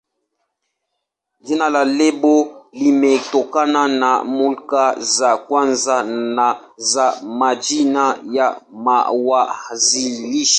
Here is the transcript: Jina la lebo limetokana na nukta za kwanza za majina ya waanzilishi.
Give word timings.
Jina 1.45 1.65
la 1.75 1.81
lebo 1.97 2.33
limetokana 2.79 3.81
na 4.01 4.09
nukta 4.35 4.83
za 5.17 5.31
kwanza 5.37 5.95
za 6.77 7.05
majina 7.37 8.03
ya 8.35 8.47
waanzilishi. 9.27 10.49